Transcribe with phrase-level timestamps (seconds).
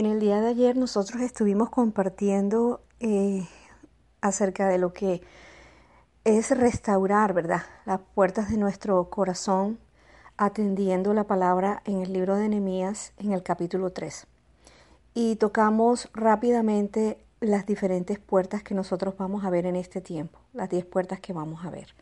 [0.00, 3.46] En el día de ayer nosotros estuvimos compartiendo eh,
[4.22, 5.20] acerca de lo que
[6.24, 7.60] es restaurar, ¿verdad?
[7.84, 9.78] Las puertas de nuestro corazón
[10.38, 14.26] atendiendo la palabra en el libro de Nehemías en el capítulo 3.
[15.12, 20.70] Y tocamos rápidamente las diferentes puertas que nosotros vamos a ver en este tiempo, las
[20.70, 21.94] 10 puertas que vamos a ver.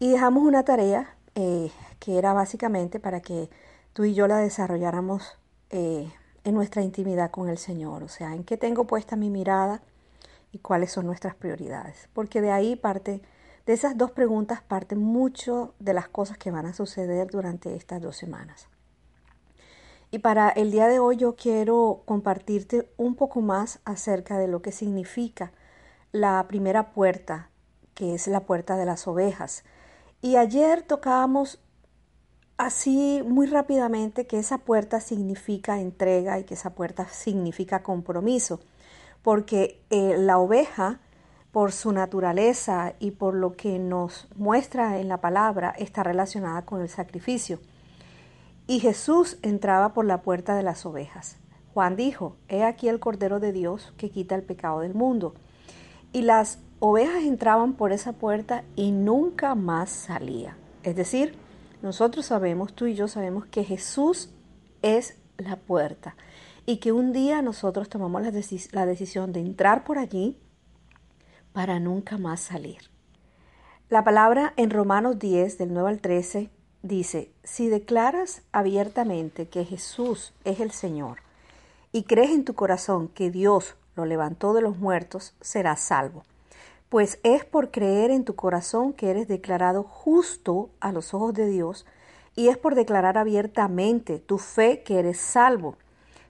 [0.00, 3.48] Y dejamos una tarea eh, que era básicamente para que
[3.92, 5.38] tú y yo la desarrolláramos
[5.70, 6.10] eh,
[6.44, 9.82] en nuestra intimidad con el Señor, o sea, en qué tengo puesta mi mirada
[10.50, 12.08] y cuáles son nuestras prioridades.
[12.12, 13.22] Porque de ahí parte,
[13.66, 18.00] de esas dos preguntas parte mucho de las cosas que van a suceder durante estas
[18.00, 18.68] dos semanas.
[20.10, 24.60] Y para el día de hoy yo quiero compartirte un poco más acerca de lo
[24.60, 25.52] que significa
[26.12, 27.48] la primera puerta,
[27.94, 29.64] que es la puerta de las ovejas.
[30.20, 31.60] Y ayer tocábamos
[32.56, 38.60] así muy rápidamente que esa puerta significa entrega y que esa puerta significa compromiso,
[39.22, 41.00] porque eh, la oveja,
[41.52, 46.80] por su naturaleza y por lo que nos muestra en la palabra, está relacionada con
[46.80, 47.60] el sacrificio.
[48.66, 51.36] Y Jesús entraba por la puerta de las ovejas.
[51.74, 55.34] Juan dijo, He aquí el Cordero de Dios que quita el pecado del mundo.
[56.12, 60.56] Y las ovejas entraban por esa puerta y nunca más salía.
[60.82, 61.36] Es decir,
[61.82, 64.30] nosotros sabemos, tú y yo sabemos que Jesús
[64.82, 66.16] es la puerta
[66.64, 70.38] y que un día nosotros tomamos la, decisión de entrar por allí
[71.52, 72.78] para nunca más salir.
[73.90, 76.50] La palabra en Romanos 10, del 9 al 13,
[76.82, 81.18] dice, si declaras abiertamente que Jesús es el Señor
[81.90, 86.22] y crees en tu corazón que Dios lo levantó de los muertos, serás salvo
[86.92, 91.46] pues es por creer en tu corazón que eres declarado justo a los ojos de
[91.46, 91.86] Dios
[92.36, 95.78] y es por declarar abiertamente tu fe que eres salvo.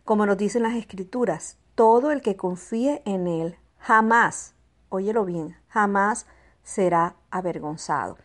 [0.05, 4.55] Como nos dicen las escrituras, todo el que confíe en Él jamás,
[4.89, 6.27] óyelo bien, jamás
[6.63, 8.17] será avergonzado.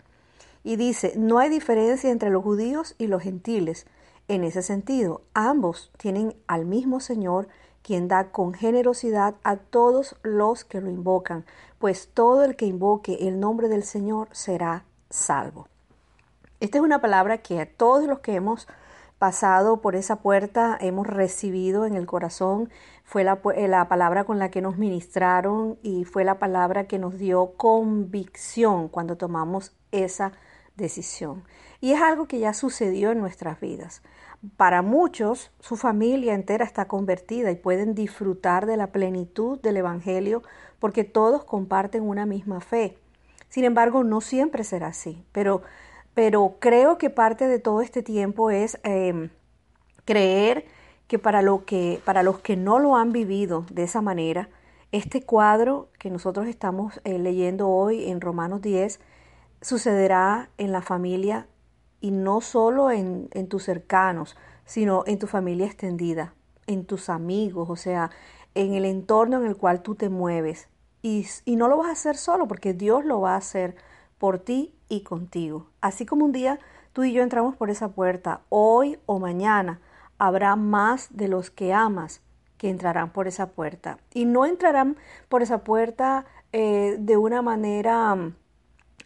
[0.64, 3.88] Y dice, no hay diferencia entre los judíos y los gentiles.
[4.28, 7.47] En ese sentido, ambos tienen al mismo Señor
[7.88, 11.46] quien da con generosidad a todos los que lo invocan,
[11.80, 15.70] pues todo el que invoque el nombre del Señor será salvo.
[16.59, 18.68] Esta es una palabra que a todos los que hemos
[19.20, 22.70] pasado por esa puerta hemos recibido en el corazón,
[23.06, 27.18] fue la, la, palabra con la que nos ministraron y fue la palabra que nos
[27.18, 30.34] dio convicción cuando tomamos esa
[30.76, 31.46] decisión.
[31.80, 34.02] Y es algo que ya sucedió en nuestras vidas.
[34.56, 40.44] Para muchos, su familia entera está convertida y pueden disfrutar de la plenitud del Evangelio
[40.80, 42.97] porque todos comparten una misma fe.
[43.50, 45.64] Sin embargo, no siempre será así, pero,
[46.14, 49.30] pero creo que parte de todo este tiempo es em,
[50.06, 50.66] creer
[51.08, 54.50] que para, lo que para los que no lo han vivido de esa manera,
[54.92, 59.00] este cuadro que nosotros estamos eh, leyendo hoy en Romanos 10
[59.62, 61.47] sucederá en la familia
[62.02, 64.35] y no solo en, en tus cercanos,
[64.66, 66.34] sino en tu familia extendida,
[66.68, 68.12] en tus amigos, o sea,
[68.56, 70.68] en el entorno en el cual tú te mueves.
[71.02, 73.75] Y, y, no lo vas a hacer solo, porque Dios lo va a hacer
[74.18, 75.68] por ti y contigo.
[75.80, 76.59] Así como un día
[76.91, 79.79] tú y yo entramos por esa puerta, hoy o mañana
[80.18, 82.22] habrá más de los que amas
[82.58, 84.00] que entrarán por esa puerta.
[84.14, 84.97] Y no entrarán
[85.29, 88.34] por esa puerta eh, de una manera,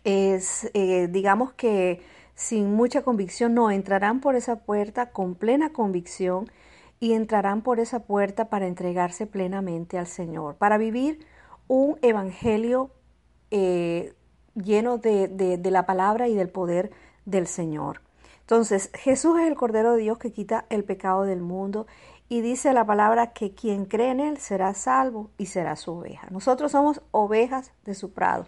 [0.03, 2.01] es, eh, digamos que
[2.35, 6.49] sin mucha convicción, no, entrarán por esa puerta con plena convicción
[6.99, 11.25] y entrarán por esa puerta para entregarse plenamente al Señor, para vivir
[11.67, 12.91] un evangelio
[13.49, 14.13] eh,
[14.55, 16.91] lleno de, de la palabra y del poder
[17.25, 18.01] del Señor.
[18.41, 21.87] Entonces, Jesús es el Cordero de Dios que quita el pecado del mundo
[22.27, 26.27] y dice la palabra que quien cree en Él será salvo y será su oveja.
[26.31, 28.45] Nosotros somos ovejas de su prado.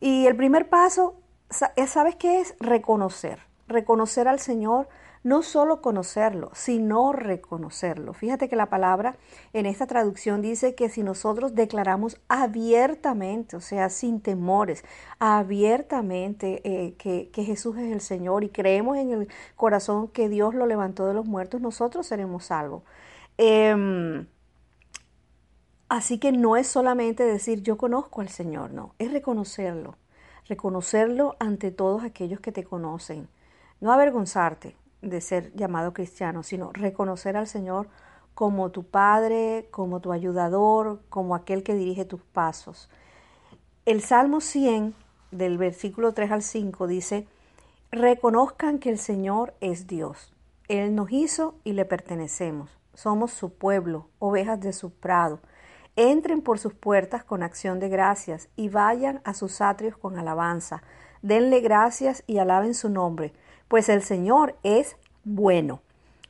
[0.00, 1.14] Y el primer paso
[1.50, 2.54] ¿sabes qué es?
[2.60, 3.40] Reconocer.
[3.68, 4.88] Reconocer al Señor,
[5.22, 8.14] no solo conocerlo, sino reconocerlo.
[8.14, 9.16] Fíjate que la palabra
[9.52, 14.82] en esta traducción dice que si nosotros declaramos abiertamente, o sea, sin temores,
[15.18, 20.54] abiertamente eh, que, que Jesús es el Señor y creemos en el corazón que Dios
[20.54, 22.82] lo levantó de los muertos, nosotros seremos salvos.
[23.36, 24.26] Em,
[25.88, 29.96] así que no es solamente decir yo conozco al Señor, no, es reconocerlo,
[30.50, 33.28] reconocerlo ante todos aquellos que te conocen.
[33.80, 37.88] No avergonzarte de ser llamado cristiano, sino reconocer al Señor
[38.34, 42.90] como tu Padre, como tu ayudador, como aquel que dirige tus pasos.
[43.86, 44.92] El Salmo 100,
[45.30, 47.28] del versículo 3 al 5, dice,
[47.92, 50.32] reconozcan que el Señor es Dios.
[50.66, 52.70] Él nos hizo y le pertenecemos.
[52.92, 55.38] Somos su pueblo, ovejas de su prado.
[56.02, 60.82] Entren por sus puertas con acción de gracias y vayan a sus atrios con alabanza.
[61.20, 63.34] Denle gracias y alaben su nombre,
[63.68, 65.82] pues el Señor es bueno.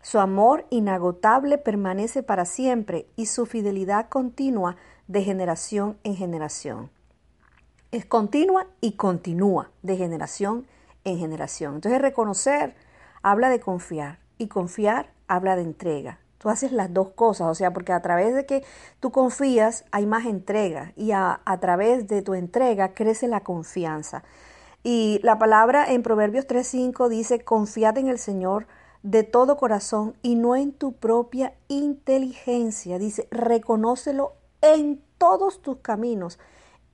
[0.03, 4.75] Su amor inagotable permanece para siempre y su fidelidad continua
[5.07, 6.91] de generación en generación.
[7.93, 10.67] Es continua y continúa de generación
[11.05, 11.77] en generación.
[11.77, 12.75] Entonces reconocer
[13.23, 16.19] habla de confiar y confiar habla de entrega.
[16.41, 18.65] Tú haces las dos cosas, o sea, porque a través de que
[18.99, 24.25] tú confías hay más entrega y a, través de tu entrega crece la confianza.
[24.83, 28.67] Y la palabra en Proverbios 3.5 dice, confiad en el Señor
[29.03, 32.99] de todo corazón y no en tu propia inteligencia.
[32.99, 34.33] Dice, reconócelo
[34.63, 36.39] en todos tus caminos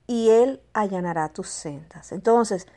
[0.07, 2.11] y Él allanará tus sendas.
[2.11, 2.67] Entonces,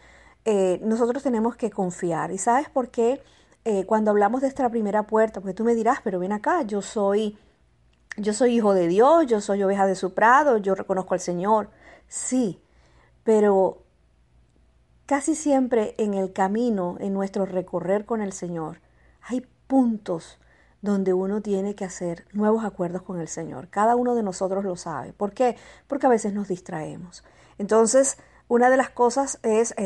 [0.45, 2.31] eh, nosotros tenemos que confiar.
[2.31, 3.21] ¿Y sabes por qué?
[3.73, 6.83] Eh, cuando hablamos de esta primera puerta, porque tú me dirás, pero ven acá, yo
[6.83, 7.39] soy,
[8.17, 11.71] yo soy hijo de Dios, yo soy oveja de su prado, yo reconozco al Señor.
[12.09, 12.61] Sí,
[13.23, 13.85] pero
[15.07, 18.81] casi siempre en el camino, en nuestro recorrer con el Señor,
[19.23, 20.41] hay puntos
[20.83, 23.69] donde uno tiene que hacer nuevos acuerdos con el Señor.
[23.69, 25.13] Cada uno de nosotros lo sabe.
[25.13, 25.57] ¿Por qué?
[25.87, 27.23] Porque a veces nos distraemos.
[27.57, 28.19] Entonces,
[28.49, 29.77] una de las cosas es,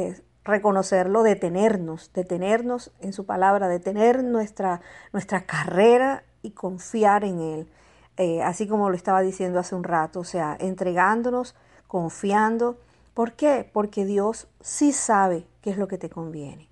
[0.45, 4.81] reconocerlo, detenernos, detenernos en su palabra, detener nuestra,
[5.13, 7.69] nuestra carrera y confiar en Él.
[8.17, 11.57] Eh, así como lo estaba diciendo hace un rato, o sea, entregándonos,
[11.87, 12.79] confiando.
[13.15, 13.69] ¿Por qué?
[13.73, 16.69] Porque Dios sí sabe qué es lo que te conviene.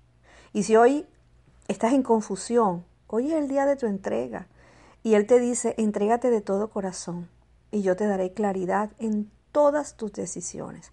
[0.53, 1.05] Y si hoy
[1.67, 4.47] estás en confusión, hoy es el día de tu entrega.
[5.01, 7.27] Y Él te dice, entrégate de todo corazón
[7.71, 10.91] y yo te daré claridad en todas tus decisiones.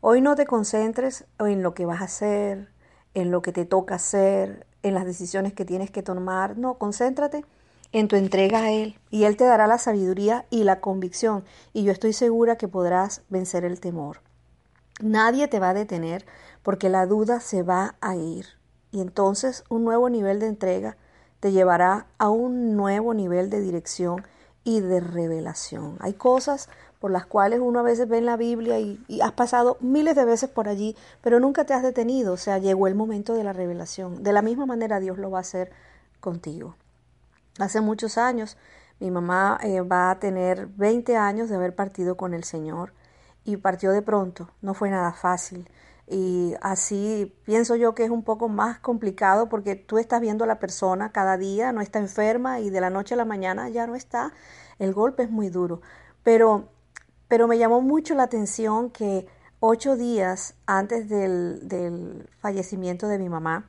[0.00, 2.68] Hoy no te concentres en lo que vas a hacer,
[3.14, 6.56] en lo que te toca hacer, en las decisiones que tienes que tomar.
[6.56, 7.44] No, concéntrate
[7.90, 11.82] en tu entrega a Él y Él te dará la sabiduría y la convicción y
[11.82, 14.20] yo estoy segura que podrás vencer el temor.
[15.00, 16.24] Nadie te va a detener
[16.62, 18.46] porque la duda se va a ir.
[18.90, 20.96] Y entonces un nuevo nivel de entrega
[21.40, 24.24] te llevará a un nuevo nivel de dirección
[24.64, 25.96] y de revelación.
[26.00, 26.68] Hay cosas
[26.98, 30.24] por las cuales uno a veces ve en la Biblia y, has pasado miles de
[30.24, 32.32] veces por allí, pero nunca te has detenido.
[32.32, 34.22] O sea, llegó el momento de la revelación.
[34.22, 35.70] De la misma manera Dios lo va a hacer
[36.20, 36.74] contigo.
[37.58, 38.56] Hace muchos años
[39.00, 42.92] mi mamá eh, va a tener 20 años de haber partido con el Señor
[43.44, 44.50] y partió de pronto.
[44.60, 45.68] No fue nada fácil.
[46.10, 50.46] Y así pienso yo que es un poco más complicado porque tú estás viendo a
[50.46, 53.86] la persona cada día, no está enferma y de la noche a la mañana ya
[53.86, 54.32] no está.
[54.78, 55.82] El golpe es muy duro.
[56.22, 56.68] Pero,
[57.28, 59.26] pero me llamó mucho la atención que
[59.60, 63.68] ocho días antes del, fallecimiento de mi mamá,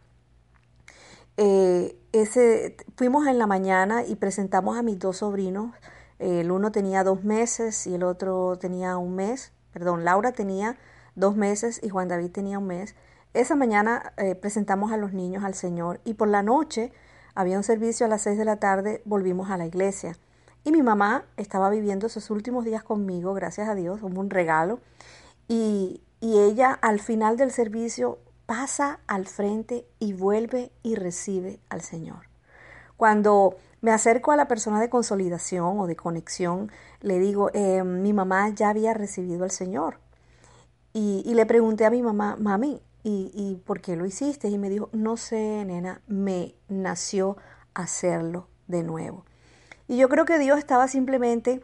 [1.37, 5.73] eh, ese, fuimos en la mañana y presentamos a mis dos sobrinos.
[6.17, 9.53] El uno tenía dos meses y el otro tenía un mes.
[9.71, 10.77] Perdón, Laura tenía
[11.15, 12.95] dos meses y Juan David tenía un mes.
[13.33, 16.91] Esa mañana eh, presentamos a los niños al Señor y por la noche
[17.35, 20.17] había un servicio a las seis de la tarde, volvimos a la iglesia.
[20.63, 24.79] Y mi mamá estaba viviendo esos últimos días conmigo, gracias a Dios, como un regalo.
[25.47, 31.81] Y, y ella al final del servicio pasa al frente y vuelve y recibe al
[31.81, 32.27] Señor.
[32.97, 38.11] Cuando me acerco a la persona de consolidación o de conexión, le digo, eh, mi
[38.11, 39.99] mamá ya había recibido al Señor.
[40.91, 44.49] Y, le pregunté a mi mamá, mami, ¿y, ¿y por qué lo hiciste?
[44.49, 47.37] Y me dijo, no sé, nena, me nació
[47.73, 49.23] hacerlo de nuevo.
[49.89, 51.61] Y yo creo que Dios estaba simplemente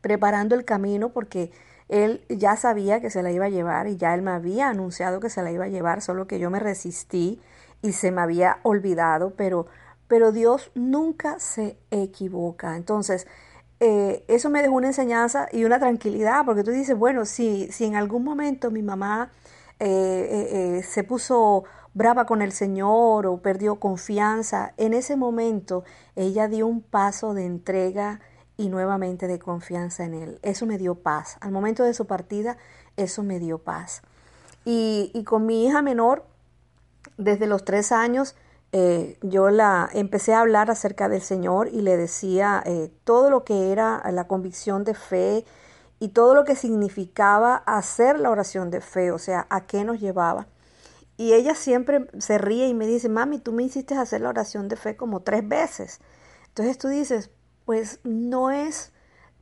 [0.00, 1.52] preparando el camino porque
[1.88, 5.20] Él ya sabía que se la iba a llevar y ya Él me había anunciado
[5.20, 7.40] que se la iba a llevar, solo que yo me resistí
[7.82, 9.66] y se me había olvidado, pero,
[10.08, 12.74] pero Dios nunca se equivoca.
[12.74, 13.28] Entonces,
[13.78, 17.84] eh, eso me dejó una enseñanza y una tranquilidad, porque tú dices, bueno, si, si
[17.84, 19.30] en algún momento mi mamá
[19.78, 26.48] eh, eh, se puso brava con el Señor o perdió confianza, en ese momento ella
[26.48, 28.20] dio un paso de entrega
[28.56, 30.38] y nuevamente de confianza en Él.
[30.42, 31.36] Eso me dio paz.
[31.40, 32.56] Al momento de su partida,
[32.96, 34.02] eso me dio paz.
[34.64, 36.24] Y, con mi hija menor,
[37.18, 38.34] desde los tres años,
[38.72, 43.44] eh, yo la empecé a hablar acerca del Señor y le decía eh, todo lo
[43.44, 45.44] que era la convicción de fe
[45.98, 50.00] y todo lo que significaba hacer la oración de fe, o sea, a qué nos
[50.00, 50.46] llevaba.
[51.16, 54.68] Y ella siempre se ríe y me dice, mami, tú me hiciste hacer la oración
[54.68, 56.00] de fe como tres veces.
[56.48, 57.30] Entonces tú dices,
[57.64, 58.92] pues no es,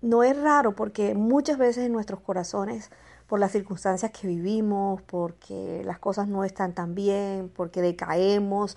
[0.01, 2.91] no es raro porque muchas veces en nuestros corazones,
[3.27, 8.77] por las circunstancias que vivimos, porque las cosas no están tan bien, porque decaemos,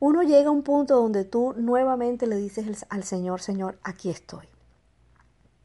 [0.00, 4.46] uno llega a un punto donde tú nuevamente le dices al Señor, Señor, aquí estoy.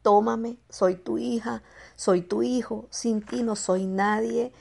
[0.02, 1.62] Tómame, soy tu hija,
[1.96, 4.52] soy tu hijo, sin ti no soy nadie.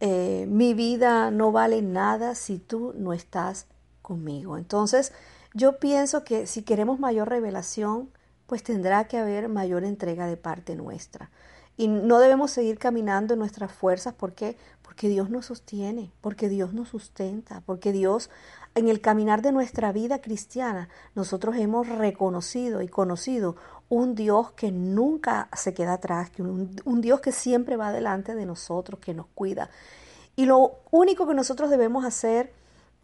[0.00, 3.66] Eh, mi vida no vale nada si tú no estás
[4.02, 4.56] conmigo.
[4.58, 5.12] Entonces,
[5.54, 8.10] yo pienso que si queremos mayor revelación,
[8.46, 11.30] pues tendrá que haber mayor entrega de parte nuestra.
[11.76, 14.14] Y no debemos seguir caminando en nuestras fuerzas.
[14.14, 14.56] ¿Por qué?
[14.82, 18.30] Porque Dios nos sostiene, porque Dios nos sustenta, porque Dios
[18.76, 23.56] en el caminar de nuestra vida cristiana nosotros hemos reconocido y conocido
[23.88, 28.46] un Dios que nunca se queda atrás, un, un Dios que siempre va delante de
[28.46, 29.70] nosotros, que nos cuida.
[30.36, 32.52] Y lo único que nosotros debemos hacer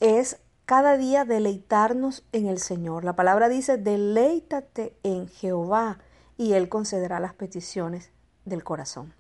[0.01, 3.05] es cada día deleitarnos en el Señor.
[3.05, 5.99] La palabra dice, deleítate en Jehová
[6.37, 8.11] y Él concederá las peticiones
[8.45, 9.13] del corazón.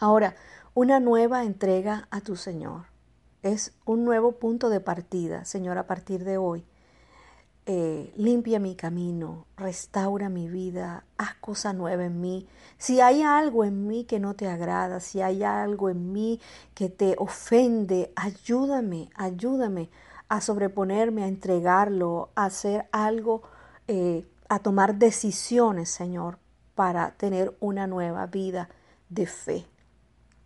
[0.00, 0.34] Ahora,
[0.74, 2.86] una nueva entrega a tu Señor.
[3.42, 6.64] Es un nuevo punto de partida, Señor, a partir de hoy.
[7.66, 12.46] Eh, limpia mi camino, restaura mi vida, haz cosa nueva en mí.
[12.76, 16.40] Si hay algo en mí que no te agrada, si hay algo en mí
[16.74, 19.88] que te ofende, ayúdame, ayúdame
[20.28, 23.42] a sobreponerme, a entregarlo, a hacer algo,
[23.88, 26.38] eh, a tomar decisiones, Señor,
[26.74, 28.68] para tener una nueva vida
[29.08, 29.66] de fe.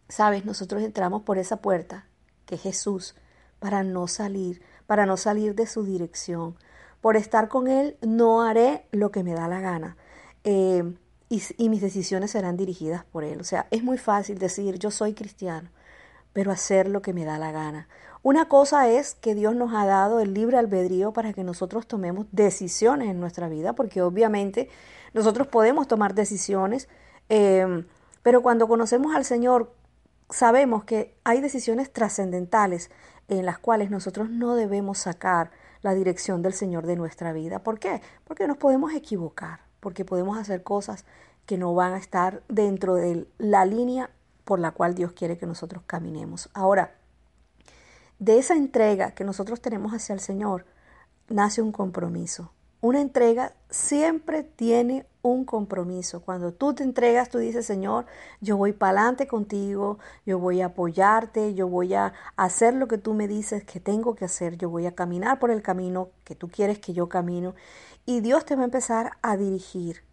[0.09, 2.07] Sabes, nosotros entramos por esa puerta,
[2.47, 3.17] que es Jesús,
[3.59, 6.57] para no salir, para no salir de su dirección.
[7.01, 9.97] Por estar con Él no haré lo que me da la gana.
[10.45, 10.83] Eh,
[11.29, 13.41] y, mis decisiones serán dirigidas por Él.
[13.41, 15.71] O sea, es muy fácil decir yo soy cristiano,
[16.33, 17.89] pero hacer lo que me da la gana.
[18.23, 22.27] Una cosa es que Dios nos ha dado el libre albedrío para que nosotros tomemos
[22.33, 24.69] decisiones en nuestra vida, porque obviamente
[25.15, 26.89] nosotros podemos tomar decisiones,
[27.29, 27.87] em,
[28.23, 29.73] pero cuando conocemos al Señor
[30.31, 32.91] sabemos que hay decisiones trascendentales
[33.29, 35.51] en las cuales nosotros no debemos sacar
[35.83, 37.61] la dirección del Señor de nuestra vida.
[37.61, 38.01] ¿Por qué?
[38.25, 41.05] Porque nos podemos equivocar, porque podemos hacer cosas
[41.47, 44.11] que no van a estar dentro de la línea
[44.45, 46.51] por la cual Dios quiere que nosotros caminemos.
[46.55, 46.95] Ahora,
[48.19, 50.67] de esa entrega que nosotros tenemos hacia el Señor,
[51.29, 52.53] nace un compromiso.
[52.81, 56.23] Una entrega siempre tiene un compromiso.
[56.23, 58.07] Cuando tú te entregas, tú dices, Señor,
[58.41, 62.97] yo voy para adelante contigo, yo voy a apoyarte, yo voy a hacer lo que
[62.97, 66.37] tú me dices que tengo que hacer, yo voy a caminar por el camino que
[66.37, 67.57] tú quieres que yo camino.
[68.07, 70.05] Y Dios te va a empezar a dirigir.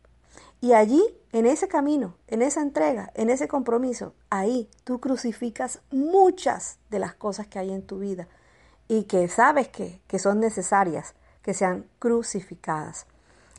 [0.59, 1.03] Y allí,
[1.33, 7.13] en ese camino, en esa entrega, en ese compromiso, ahí tú crucificas muchas de las
[7.13, 8.27] cosas que hay en tu vida
[8.87, 11.13] y que sabes que, que son necesarias
[11.45, 13.05] que sean crucificadas.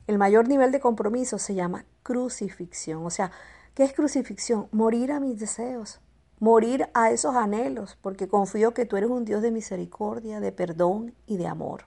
[0.09, 3.07] El mayor nivel de compromiso se llama crucifixión.
[3.07, 3.31] O sea,
[3.77, 4.67] ¿qué es crucifixión?
[4.73, 6.01] Morir a mis deseos,
[6.41, 11.15] morir a esos anhelos, porque confío que tú eres un Dios de misericordia, de perdón
[11.29, 11.85] y de amor.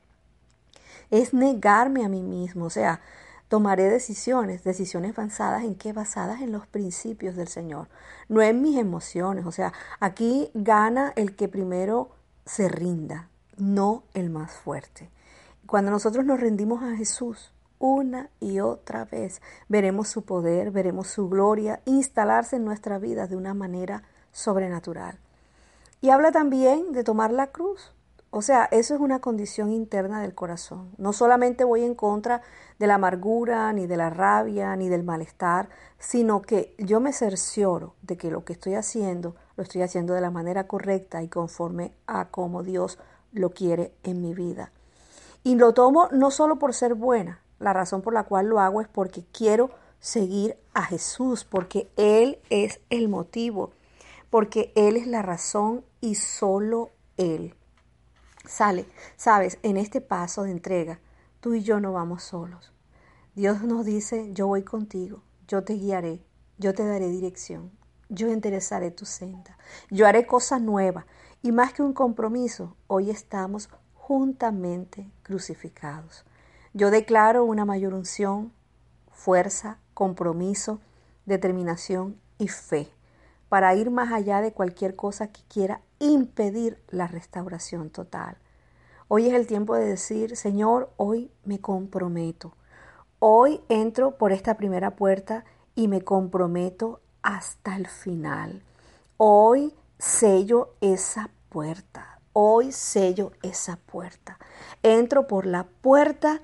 [1.12, 3.02] Es negarme a mí mismo, o sea,
[3.50, 5.92] tomaré decisiones, decisiones basadas en qué?
[5.92, 7.90] Basadas en los principios del Señor,
[8.30, 9.46] no en mis emociones.
[9.46, 12.12] O sea, aquí gana el que primero
[12.46, 13.28] se rinda,
[13.58, 15.10] no el más fuerte.
[15.70, 21.30] Cuando nosotros nos rendimos a Jesús una y otra vez, veremos su poder, veremos su
[21.30, 25.20] gloria instalarse en nuestra vida de una manera sobrenatural.
[26.02, 27.94] Y habla también de tomar la cruz.
[28.32, 30.90] O sea, eso es una condición interna del corazón.
[30.98, 32.42] No solamente voy en contra
[32.80, 37.94] de la amargura, ni de la rabia, ni del malestar, sino que yo me cercioro
[38.02, 41.94] de que lo que estoy haciendo lo estoy haciendo de la manera correcta y conforme
[42.08, 42.98] a como Dios
[43.34, 44.72] lo quiere en mi vida.
[45.44, 48.82] Y lo tomo no solo por ser buena, la razón por la cual lo hago
[48.82, 49.70] es porque quiero
[50.00, 53.72] seguir a Jesús, porque Él es el motivo,
[54.30, 57.56] porque Él es la razón y solo Él.
[58.46, 61.00] Sale, sabes, en este paso de entrega,
[61.40, 62.72] tú y yo no vamos solos.
[63.36, 66.26] Dios nos dice, yo voy contigo, yo te guiaré,
[66.58, 67.72] yo te daré dirección,
[68.10, 69.58] yo enderezaré tu senda,
[69.90, 71.06] yo haré cosas nuevas.
[71.42, 73.70] Y más que un compromiso, hoy estamos
[74.10, 76.26] juntamente crucificados.
[76.74, 78.52] Yo declaro una mayor unción,
[79.12, 80.80] fuerza, compromiso,
[81.28, 82.90] determinación y fe
[83.50, 88.40] para ir más allá de cualquier cosa que quiera impedir la restauración total.
[89.10, 92.56] Hoy es el tiempo de decir, Señor, hoy me comprometo.
[93.20, 98.64] Hoy entro por esta primera puerta y me comprometo hasta el final.
[99.18, 102.19] Hoy sello esa puerta.
[102.42, 104.40] Hoy sello esa puerta.
[104.82, 106.42] Entro por la puerta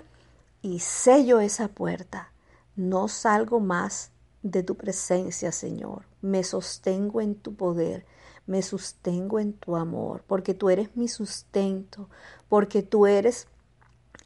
[0.61, 2.33] y sello esa puerta.
[2.75, 4.11] No salgo más
[4.43, 6.03] de tu presencia, Señor.
[6.19, 8.05] Me sostengo en tu poder,
[8.45, 12.09] me sostengo en tu amor, porque tú eres mi sustento,
[12.49, 13.47] porque tú eres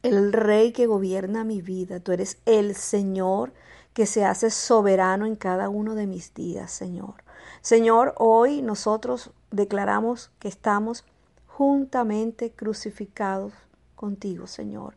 [0.02, 3.52] el rey que gobierna mi vida, tú eres el Señor
[3.94, 7.22] que se hace soberano en cada uno de mis días, Señor.
[7.62, 11.04] Señor, hoy nosotros declaramos que estamos
[11.60, 13.52] juntamente crucificados
[13.94, 14.94] contigo, Señor.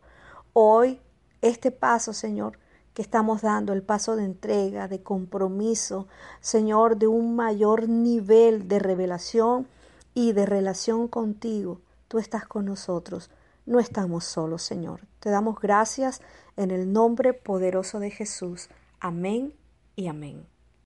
[0.54, 0.98] Hoy
[1.42, 2.58] este paso, Señor,
[2.94, 6.08] que estamos dando, el paso de entrega, de compromiso,
[6.40, 9.66] Señor, de un mayor nivel de revelación
[10.14, 11.82] y de relación contigo.
[12.08, 13.30] Tú estás con nosotros,
[13.66, 15.02] no estamos solos, Señor.
[15.20, 16.22] Te damos gracias
[16.56, 18.70] en el nombre poderoso de Jesús.
[19.00, 19.52] Amén
[19.96, 20.53] y amén.